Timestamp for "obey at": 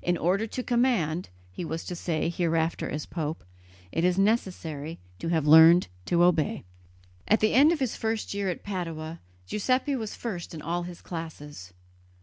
6.22-7.40